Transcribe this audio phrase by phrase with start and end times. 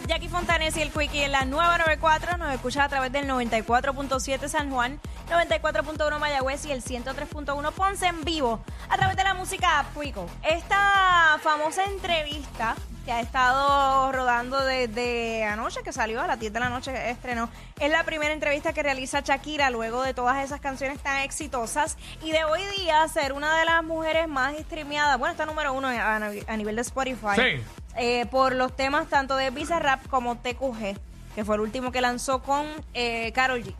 [0.00, 2.36] What's up, Jackie Fontanes y el Quickie en la nueva 94.
[2.38, 8.24] Nos escucha a través del 94.7 San Juan, 94.1 Mayagüez y el 103.1 Ponce en
[8.24, 10.26] vivo a través de la música Quico.
[10.42, 16.60] Esta famosa entrevista que ha estado rodando desde anoche, que salió a las 10 de
[16.60, 20.98] la noche, estrenó, es la primera entrevista que realiza Shakira luego de todas esas canciones
[21.00, 25.46] tan exitosas y de hoy día ser una de las mujeres más streameadas, bueno, está
[25.46, 27.36] número uno a, a nivel de Spotify.
[27.36, 27.79] Sí.
[27.96, 30.96] Eh, por los temas tanto de Bizarrap como TQG,
[31.34, 33.74] que fue el último que lanzó con eh, Carol G.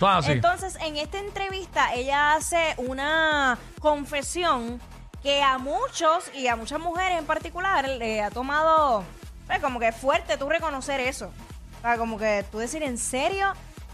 [0.00, 0.32] Así.
[0.32, 4.80] Entonces, en esta entrevista, ella hace una confesión
[5.22, 9.04] que a muchos y a muchas mujeres en particular le ha tomado
[9.46, 11.30] pues, como que fuerte tú reconocer eso.
[11.78, 13.52] O sea, como que tú decir en serio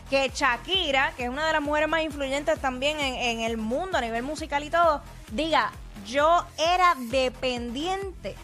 [0.08, 3.98] que Shakira, que es una de las mujeres más influyentes también en, en el mundo
[3.98, 5.70] a nivel musical y todo, diga,
[6.04, 8.34] yo era dependiente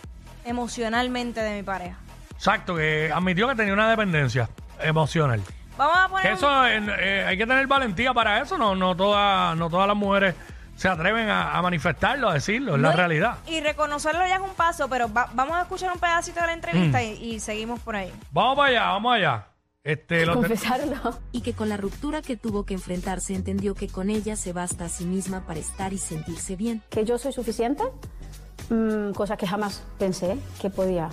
[0.47, 1.97] emocionalmente de mi pareja.
[2.35, 4.49] Exacto, que admitió que tenía una dependencia
[4.81, 5.43] emocional.
[5.77, 9.57] Vamos a poner Que eso eh, hay que tener valentía para eso, no, no, todas,
[9.57, 10.35] no todas las mujeres
[10.75, 13.39] se atreven a, a manifestarlo, a decirlo, es la No, realidad.
[13.47, 16.53] Y reconocerlo ya es un paso, pero va- vamos a escuchar un pedacito de la
[16.53, 17.03] entrevista Mm.
[17.03, 18.13] y, y seguimos por ahí.
[18.31, 19.47] Vamos para allá, vamos allá.
[19.85, 21.19] Este, lo te- confesarlo.
[21.33, 24.87] y que con la ruptura que tuvo que enfrentarse entendió que con ella se basta
[24.87, 26.83] a sí misma para estar y sentirse bien.
[26.91, 27.85] Que yo soy suficiente,
[28.71, 31.11] mm, cosa que jamás pensé que podía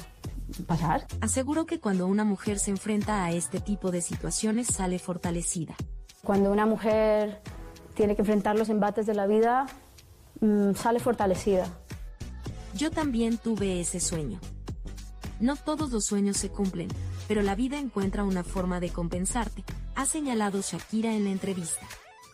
[0.68, 1.06] pasar.
[1.22, 5.76] Aseguró que cuando una mujer se enfrenta a este tipo de situaciones sale fortalecida.
[6.24, 7.42] Cuando una mujer
[7.96, 9.66] tiene que enfrentar los embates de la vida,
[10.42, 11.68] mm, sale fortalecida.
[12.76, 14.40] Yo también tuve ese sueño.
[15.40, 16.88] No todos los sueños se cumplen,
[17.28, 19.64] pero la vida encuentra una forma de compensarte,
[19.96, 21.86] ha señalado Shakira en la entrevista.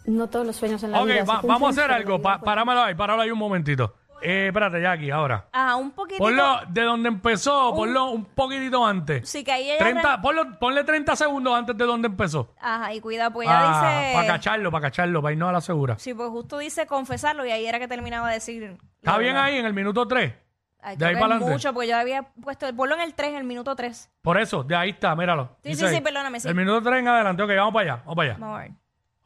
[0.05, 1.23] No todos los sueños en la Ok, vida.
[1.23, 3.93] va- cumplen, vamos a hacer algo, pa- parámelo ahí, ahí un momentito.
[4.21, 5.47] Eh, espérate, Jackie, ahora.
[5.51, 6.23] Ah, un poquitito.
[6.23, 9.27] Ponlo de donde empezó, ponlo un poquitito antes.
[9.29, 9.77] Sí, que ahí ella...
[9.79, 12.53] 30, ponlo- ponle 30 segundos antes de donde empezó.
[12.59, 14.13] Ajá, y cuida, pues ella dice...
[14.13, 15.97] Para cacharlo, para cacharlo, para irnos a la segura.
[15.99, 18.77] Sí, pues justo dice confesarlo y ahí era que terminaba de decir...
[18.97, 19.47] ¿Está bien verdad.
[19.49, 20.33] ahí en el minuto 3?
[20.81, 21.51] Ay, de ahí creo que para es adelante.
[21.51, 22.73] mucho, porque yo había puesto...
[22.75, 24.11] Ponlo en el 3, en el minuto 3.
[24.21, 25.57] Por eso, de ahí está, míralo.
[25.63, 26.47] Sí, Dice sí, sí, perdóname, sí.
[26.47, 28.39] El minuto 3 en adelante, ok, vamos para allá, vamos para allá.
[28.39, 28.71] Vamos a ver.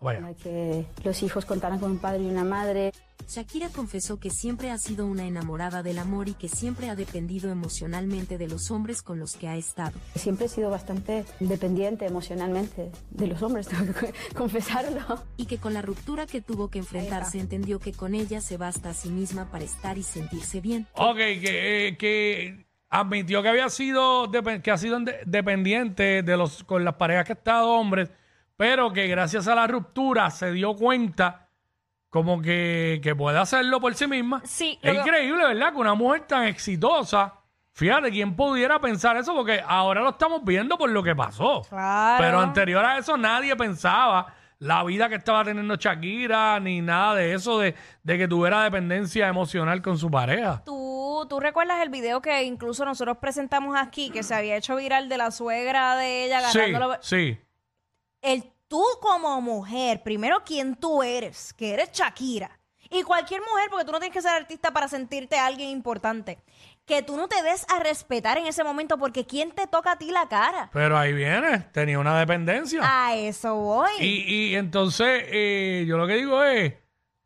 [0.10, 0.34] Allá.
[0.42, 2.92] Que los hijos contaran con un padre y una madre.
[3.26, 7.50] Shakira confesó que siempre ha sido una enamorada del amor y que siempre ha dependido
[7.52, 9.94] emocionalmente de los hombres con los que ha estado.
[10.16, 15.00] Siempre he sido bastante dependiente emocionalmente de los hombres, tengo que confesarlo.
[15.38, 18.90] Y que con la ruptura que tuvo que enfrentarse entendió que con ella se basta
[18.90, 20.86] a sí misma para estar y sentirse bien.
[20.96, 24.30] Ok, que, eh, que admitió que había sido,
[24.62, 28.10] que ha sido de- dependiente de los, con las parejas que ha estado hombres,
[28.58, 31.48] pero que gracias a la ruptura se dio cuenta
[32.10, 34.42] como que, que puede hacerlo por sí misma.
[34.46, 35.72] Sí, Es lo increíble, ¿verdad?
[35.74, 37.34] Que una mujer tan exitosa,
[37.74, 39.34] fíjate, ¿quién pudiera pensar eso?
[39.34, 41.64] Porque ahora lo estamos viendo por lo que pasó.
[41.68, 42.24] Claro.
[42.24, 44.28] Pero anterior a eso nadie pensaba
[44.60, 49.28] la vida que estaba teniendo Shakira, ni nada de eso, de, de que tuviera dependencia
[49.28, 50.62] emocional con su pareja.
[50.64, 55.10] ¿Tú, tú recuerdas el video que incluso nosotros presentamos aquí, que se había hecho viral
[55.10, 56.98] de la suegra de ella Sí, agarrándolo?
[57.02, 57.38] sí.
[58.24, 62.60] El tú como mujer, primero quién tú eres, que eres Shakira.
[62.90, 66.40] Y cualquier mujer, porque tú no tienes que ser artista para sentirte alguien importante.
[66.86, 69.98] Que tú no te des a respetar en ese momento, porque ¿quién te toca a
[69.98, 70.70] ti la cara?
[70.74, 72.82] Pero ahí viene, tenía una dependencia.
[72.84, 73.92] A eso voy.
[74.00, 76.74] Y, y entonces, eh, yo lo que digo es,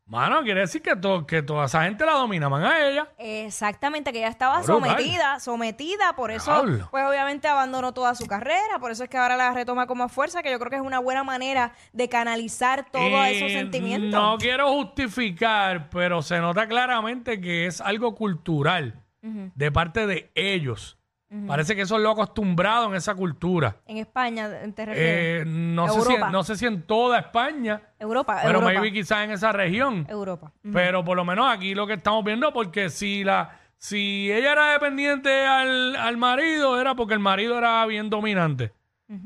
[0.08, 3.08] mano, quiere decir que, to- que toda esa gente la dominaban a ella.
[3.18, 6.88] Exactamente, que ella estaba sometida, sometida, por eso, Diablo.
[6.90, 10.42] pues obviamente abandonó toda su carrera, por eso es que ahora la retoma como fuerza,
[10.42, 14.10] que yo creo que es una buena manera de canalizar todos esos sentimientos.
[14.20, 20.97] No quiero justificar, pero se nota claramente que es algo cultural de parte de ellos.
[21.46, 23.76] Parece que eso es lo acostumbrado en esa cultura.
[23.86, 25.42] En España, te refieres.
[25.42, 26.30] Eh, no, sé si, Europa.
[26.30, 28.80] no sé si en toda España, Europa, pero Europa.
[28.80, 30.06] maybe quizás en esa región.
[30.08, 30.52] Europa.
[30.72, 34.72] Pero por lo menos aquí lo que estamos viendo, porque si la si ella era
[34.72, 38.72] dependiente al, al marido, era porque el marido era bien dominante.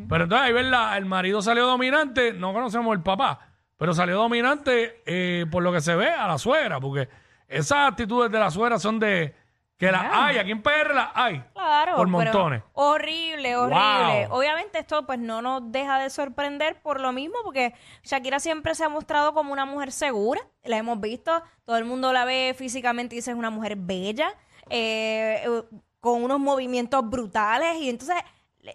[0.09, 0.97] Pero entonces ahí ¿verdad?
[0.97, 3.41] el marido salió dominante, no conocemos el papá,
[3.77, 7.09] pero salió dominante eh, por lo que se ve a la suegra, porque
[7.49, 9.35] esas actitudes de la suegra son de
[9.83, 11.43] Que las hay, aquí en PR las hay.
[11.55, 12.63] Claro, Por pero montones.
[12.73, 14.29] horrible, horrible.
[14.29, 14.39] Wow.
[14.39, 17.75] Obviamente esto pues no nos deja de sorprender por lo mismo, porque
[18.05, 20.41] Shakira siempre se ha mostrado como una mujer segura.
[20.63, 24.33] La hemos visto, todo el mundo la ve físicamente y dice es una mujer bella,
[24.71, 25.63] eh, eh,
[25.99, 28.19] con unos movimientos brutales y entonces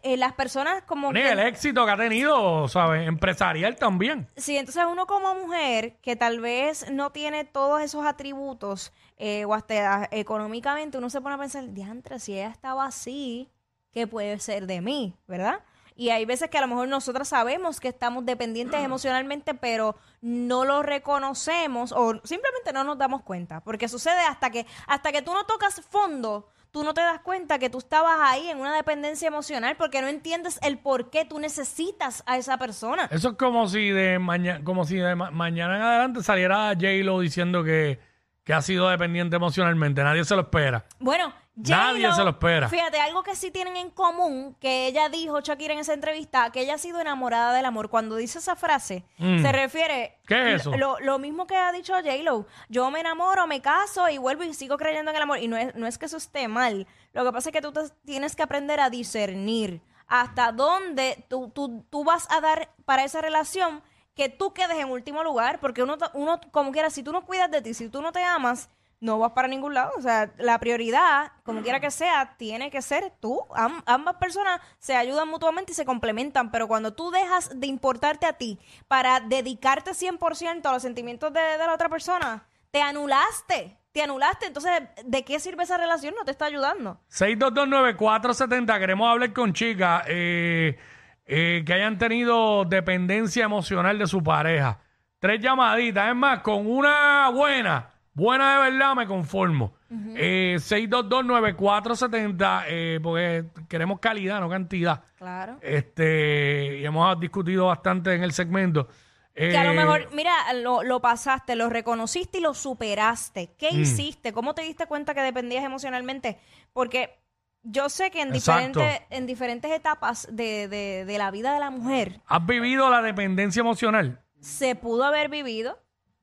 [0.04, 3.07] eh, las personas como Ni que- el éxito que ha tenido, ¿sabes?
[3.07, 4.28] Empresarial también.
[4.36, 9.54] Sí, entonces uno como mujer que tal vez no tiene todos esos atributos eh, o
[9.54, 13.50] hasta económicamente uno se pone a pensar, diantre, si ella estaba así,
[13.92, 15.16] ¿qué puede ser de mí?
[15.28, 15.63] ¿Verdad?
[15.95, 20.66] Y hay veces que a lo mejor nosotras sabemos que estamos dependientes emocionalmente, pero no
[20.66, 23.62] lo reconocemos o simplemente no nos damos cuenta.
[23.62, 27.58] Porque sucede hasta que, hasta que tú no tocas fondo, tú no te das cuenta
[27.58, 31.40] que tú estabas ahí en una dependencia emocional porque no entiendes el por qué tú
[31.40, 33.08] necesitas a esa persona.
[33.10, 37.20] Eso es como si de mañana, como si de ma- mañana en adelante saliera J-Lo
[37.20, 38.00] diciendo que,
[38.44, 40.04] que ha sido dependiente emocionalmente.
[40.04, 40.86] Nadie se lo espera.
[41.00, 42.69] Bueno, Nadie se lo espera.
[42.69, 46.62] Fíjate, algo que sí tienen en común, que ella dijo, Shakira, en esa entrevista, que
[46.62, 47.89] ella ha sido enamorada del amor.
[47.89, 49.42] Cuando dice esa frase, Mm.
[49.42, 50.19] se refiere...
[50.27, 50.77] ¿Qué es eso?
[50.77, 52.45] Lo, lo mismo que ha dicho J-Lo.
[52.69, 55.39] Yo me enamoro, me caso y vuelvo y sigo creyendo en el amor.
[55.39, 56.86] Y no es, no es que eso esté mal.
[57.13, 61.50] Lo que pasa es que tú te- tienes que aprender a discernir hasta dónde tú,
[61.50, 63.81] tú, tú vas a dar para esa relación
[64.15, 65.59] que tú quedes en último lugar.
[65.59, 68.24] Porque uno, uno, como quiera, si tú no cuidas de ti, si tú no te
[68.24, 68.69] amas
[69.00, 69.92] no vas para ningún lado.
[69.98, 73.42] O sea, la prioridad, como quiera que sea, tiene que ser tú.
[73.56, 78.26] Am- ambas personas se ayudan mutuamente y se complementan, pero cuando tú dejas de importarte
[78.26, 83.78] a ti para dedicarte 100% a los sentimientos de, de la otra persona, te anulaste.
[83.92, 84.48] Te anulaste.
[84.48, 84.72] Entonces,
[85.06, 86.14] ¿de qué sirve esa relación?
[86.16, 87.00] No te está ayudando.
[87.10, 90.78] 6229470, queremos hablar con chicas eh,
[91.26, 94.80] eh, que hayan tenido dependencia emocional de su pareja.
[95.20, 99.74] Tres llamaditas, es más, con una buena, buena de verdad me conformo.
[100.16, 105.04] Eh, 6229470, eh, porque queremos calidad, no cantidad.
[105.18, 105.58] Claro.
[105.62, 108.88] Este, y hemos discutido bastante en el segmento.
[109.36, 113.54] Que a lo Eh, mejor, mira, lo, lo pasaste, lo reconociste y lo superaste.
[113.58, 113.81] ¿Qué Mm.
[113.81, 114.34] hiciste?
[114.34, 116.40] ¿Cómo te diste cuenta que dependías emocionalmente?
[116.74, 117.19] Porque
[117.62, 118.80] yo sé que en, Exacto.
[118.80, 123.02] diferentes, en diferentes etapas de, de- de la vida de la mujer ¿Has vivido la
[123.04, 124.22] dependencia emocional?
[124.40, 125.78] se pudo haber vivido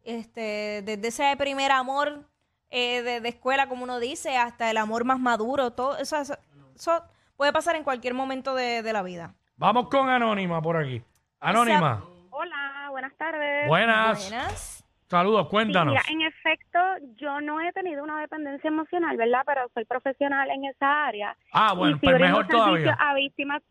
[0.05, 2.25] este, desde ese primer amor
[2.71, 5.71] eh, de, de escuela, como uno dice, hasta el amor más maduro.
[5.73, 6.35] Todo eso, eso,
[6.75, 7.03] eso
[7.37, 9.35] puede pasar en cualquier momento de, de la vida.
[9.57, 11.03] Vamos con Anónima por aquí.
[11.41, 13.69] Anónima, Hola, buenas tardes.
[13.69, 14.29] buenas.
[14.31, 14.85] Buenas.
[15.09, 15.93] Saludos, Sí, cuéntanos.
[15.95, 16.79] mira, en efecto,
[17.17, 19.43] yo no he tenido una dependencia emocional, ¿verdad?
[19.47, 21.37] Pero soy profesional en esa área.
[21.53, 22.73] Ah, bueno, sí pues mejor todavía.
[22.75, 23.63] servicios a víctimas,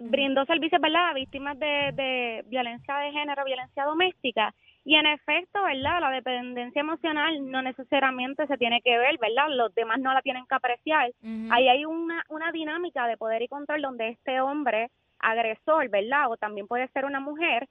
[0.00, 1.10] brindo servicios, ¿verdad?
[1.10, 4.54] A víctimas de, de violencia de género, violencia doméstica.
[4.84, 6.00] Y en efecto, ¿verdad?
[6.00, 9.48] La dependencia emocional no necesariamente se tiene que ver, ¿verdad?
[9.50, 11.12] Los demás no la tienen que apreciar.
[11.50, 14.90] Ahí hay una, una dinámica de poder y control donde este hombre
[15.20, 16.30] agresor, ¿verdad?
[16.30, 17.68] O también puede ser una mujer,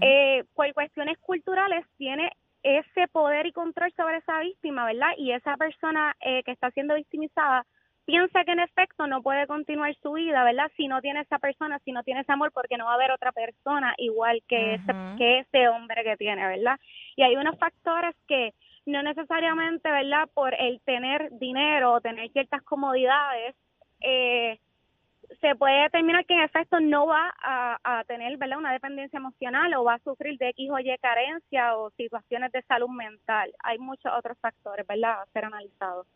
[0.00, 2.32] eh, por cuestiones culturales tiene
[2.62, 5.10] ese poder y control sobre esa víctima, ¿verdad?
[5.18, 7.66] Y esa persona eh, que está siendo victimizada
[8.04, 10.70] piensa que en efecto no puede continuar su vida, ¿verdad?
[10.76, 13.10] Si no tiene esa persona, si no tiene ese amor, porque no va a haber
[13.10, 16.78] otra persona igual que, ese, que ese hombre que tiene, ¿verdad?
[17.16, 18.54] Y hay unos factores que
[18.86, 20.28] no necesariamente, ¿verdad?
[20.34, 23.54] Por el tener dinero o tener ciertas comodidades,
[24.00, 24.58] eh,
[25.40, 28.58] se puede determinar que en efecto no va a, a tener ¿verdad?
[28.58, 32.62] una dependencia emocional o va a sufrir de X o Y carencia o situaciones de
[32.62, 33.52] salud mental.
[33.62, 35.22] Hay muchos otros factores ¿verdad?
[35.22, 36.06] a ser analizados.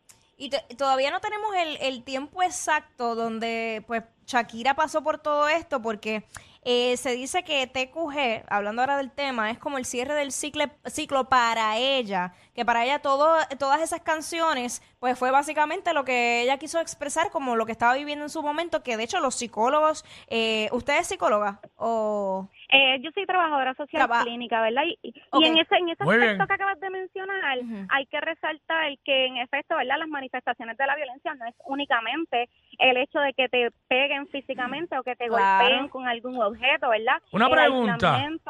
[0.41, 5.81] Y todavía no tenemos el, el tiempo exacto donde pues Shakira pasó por todo esto
[5.81, 6.23] porque
[6.63, 10.65] eh, se dice que TQG, hablando ahora del tema, es como el cierre del ciclo,
[10.85, 16.57] ciclo para ella, que para ella todas esas canciones pues fue básicamente lo que ella
[16.57, 20.03] quiso expresar como lo que estaba viviendo en su momento, que de hecho los psicólogos,
[20.27, 21.59] eh, ¿usted es psicóloga?
[21.77, 22.49] O...
[22.71, 24.83] Eh, yo soy trabajadora social Traba- clínica, ¿verdad?
[24.85, 24.99] Y,
[25.33, 26.47] y en ese, en ese Muy aspecto bien.
[26.47, 27.57] que acabas de mencionar,
[27.89, 29.97] hay que resaltar que en efecto, ¿verdad?
[29.97, 34.97] Las manifestaciones de la violencia no es únicamente el hecho de que te peguen físicamente
[34.99, 35.63] o que te Claro.
[35.63, 37.21] golpeen con algún objeto, ¿verdad?
[37.31, 37.97] Una el pregunta.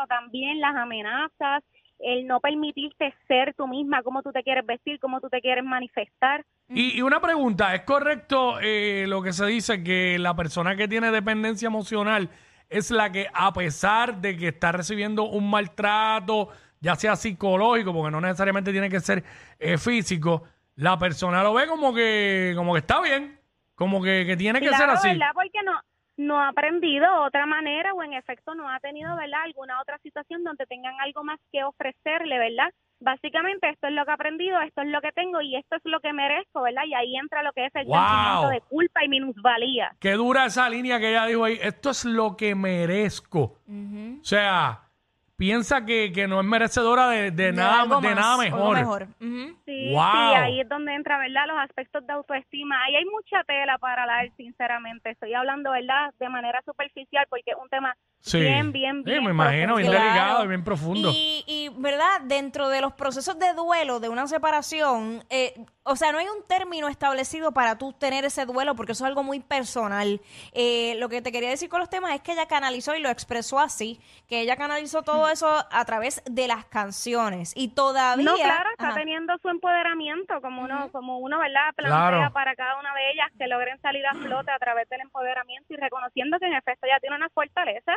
[0.08, 1.64] también las amenazas,
[2.00, 5.64] el no permitirte ser tú misma, cómo tú te quieres vestir, cómo tú te quieres
[5.64, 6.46] manifestar.
[6.70, 10.88] Y, y una pregunta, ¿es correcto eh, lo que se dice que la persona que
[10.88, 12.30] tiene dependencia emocional
[12.70, 18.12] es la que a pesar de que está recibiendo un maltrato, ya sea psicológico, porque
[18.12, 19.24] no necesariamente tiene que ser
[19.58, 20.44] eh, físico,
[20.76, 23.40] la persona lo ve como que, como que está bien,
[23.76, 25.10] como que, que tiene que ser así?
[25.10, 25.32] ¿verdad?
[25.34, 25.74] Porque no,
[26.20, 29.44] no ha aprendido otra manera o en efecto no ha tenido, ¿verdad?
[29.46, 32.70] Alguna otra situación donde tengan algo más que ofrecerle, ¿verdad?
[33.02, 35.82] básicamente esto es lo que he aprendido, esto es lo que tengo y esto es
[35.86, 36.84] lo que merezco, ¿verdad?
[36.86, 37.96] Y ahí entra lo que es el Wow.
[37.96, 39.96] sentimiento de culpa y minusvalía.
[40.02, 41.58] Qué dura esa línea que ella dijo ahí.
[41.62, 43.58] Esto es lo que merezco.
[43.70, 44.82] O sea,
[45.40, 49.04] piensa que, que no es merecedora de, de nada, algo de más, nada algo mejor.
[49.22, 49.58] Ujú.
[49.66, 50.12] Sí, Wow.
[50.12, 51.48] sí, ahí es donde entra, ¿verdad?
[51.48, 52.84] Los aspectos de autoestima.
[52.84, 55.12] Ahí hay mucha tela para hablar, sinceramente.
[55.12, 56.14] Estoy hablando, ¿verdad?
[56.20, 58.40] De manera superficial porque es un tema Sí.
[58.42, 59.24] bien, bien, Sí, bien.
[59.24, 60.04] me imagino, bien profundo.
[60.10, 61.10] delicado y bien profundo.
[61.14, 62.22] Y, y, ¿verdad?
[62.26, 66.46] Dentro de los procesos de duelo de una separación, eh, o sea, no hay un
[66.46, 70.22] término establecido para tú tener ese duelo porque eso es algo muy personal.
[70.52, 73.10] Eh, lo que te quería decir con los temas es que ella canalizó y lo
[73.10, 78.26] expresó así, que ella canalizó todo eso a través de las canciones y todavía...
[78.26, 78.96] No, claro, está Ajá.
[79.00, 81.74] teniendo su empoderamiento, como uno, como uno, ¿verdad?
[81.76, 82.34] Plantea Claro.
[82.34, 85.78] para cada una de ellas que logren salir a flote a través del empoderamiento y
[85.78, 87.94] reconociendo que en efecto ella tiene una fortaleza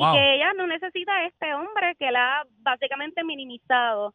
[0.00, 0.14] Wow.
[0.14, 4.14] y que ella no necesita a este hombre que la ha básicamente minimizado.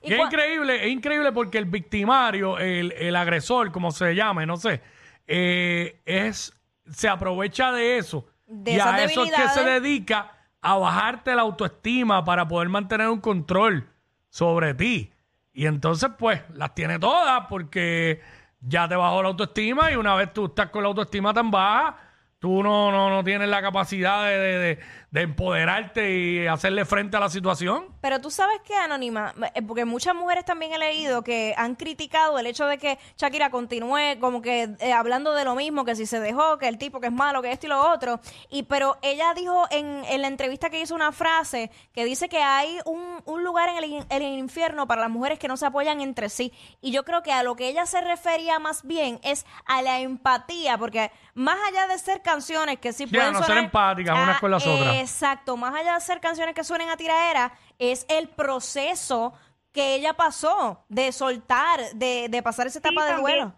[0.00, 4.56] Y es increíble, es increíble porque el victimario, el, el agresor, como se llame, no
[4.56, 4.80] sé,
[5.26, 6.56] eh, es
[6.88, 8.28] se aprovecha de eso.
[8.46, 10.30] De y esas a eso es que se dedica
[10.60, 13.88] a bajarte la autoestima para poder mantener un control
[14.28, 15.10] sobre ti.
[15.52, 18.20] Y entonces, pues, las tiene todas porque
[18.60, 21.96] ya te bajó la autoestima y una vez tú estás con la autoestima tan baja,
[22.42, 24.78] tú no, no, no tienes la capacidad de, de-
[25.12, 27.84] de- de empoderarte y hacerle frente a la situación.
[28.00, 32.38] Pero tú sabes que, Anónima, eh, porque muchas mujeres también he leído que han criticado
[32.38, 36.06] el hecho de que Shakira continúe como que eh, hablando de lo mismo, que si
[36.06, 38.20] se dejó, que el tipo que es malo, que esto y lo otro.
[38.50, 42.38] Y pero ella dijo en, en la entrevista que hizo una frase que dice que
[42.42, 45.66] hay un, un lugar en el, en el infierno para las mujeres que no se
[45.66, 46.52] apoyan entre sí.
[46.80, 50.00] Y yo creo que a lo que ella se refería más bien es a la
[50.00, 54.16] empatía, porque más allá de ser canciones que sí, Sí, pueden no ser sonar- empáticas
[54.22, 55.01] unas con las otras.
[55.02, 59.32] Exacto, más allá de hacer canciones que suenen a tiraera, es el proceso
[59.72, 63.52] que ella pasó de soltar, de, de pasar esa etapa de duelo.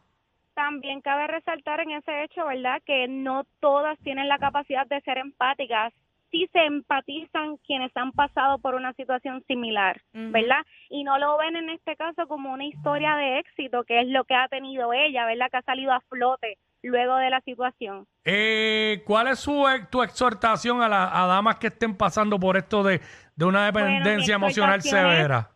[0.55, 5.19] También cabe resaltar en ese hecho, ¿verdad?, que no todas tienen la capacidad de ser
[5.19, 5.93] empáticas.
[6.31, 10.01] Sí se empatizan quienes han pasado por una situación similar.
[10.13, 10.65] ¿verdad?
[10.89, 14.25] Y no lo ven en este caso como una historia de éxito, que es lo
[14.25, 18.07] que ha tenido ella, ¿verdad?, que ha salido a flote luego de la situación.
[18.25, 22.83] Eh, ¿Cuál es su, tu exhortación a, las a damas que estén pasando por esto
[22.83, 23.01] de,
[23.37, 25.51] de una Bueno, dependencia emocional severa?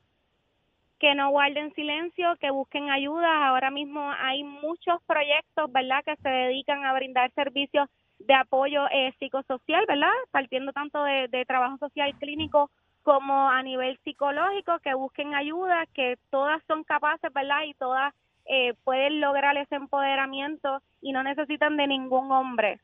[0.99, 3.49] que no guarden silencio, que busquen ayuda.
[3.49, 9.15] Ahora mismo hay muchos proyectos, ¿verdad?, que se dedican a brindar servicios de apoyo eh,
[9.21, 12.71] psicosocial, ¿verdad?, partiendo tanto de, de trabajo social clínico
[13.05, 18.13] como a nivel psicológico, que busquen ayuda, que todas son capaces, ¿verdad?, y todas
[18.49, 22.81] eh, pueden lograr ese empoderamiento y no necesitan de ningún hombre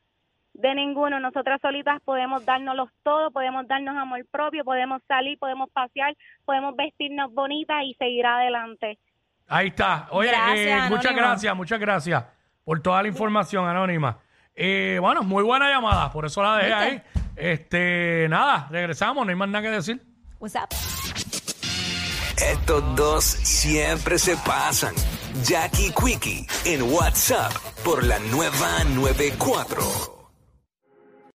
[0.55, 1.19] de ninguno.
[1.19, 7.33] Nosotras solitas podemos dárnoslos todo, podemos darnos amor propio, podemos salir, podemos pasear, podemos vestirnos
[7.33, 8.97] bonitas y seguir adelante.
[9.47, 10.07] Ahí está.
[10.11, 12.23] Oye, Gracias, eh, muchas gracias, muchas gracias
[12.63, 14.17] por toda la información, Anónima.
[14.55, 17.01] Eh, bueno, muy buena llamada, por eso la dejé ahí.
[17.35, 20.01] Este, nada, regresamos, no hay más nada que decir.
[20.39, 20.69] What's up?
[22.37, 24.93] Estos dos siempre se pasan.
[25.43, 27.51] Jackie Quickie en WhatsApp
[27.83, 30.14] por la nueva 94.